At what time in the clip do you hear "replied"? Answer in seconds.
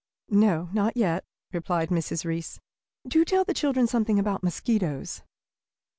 1.51-1.89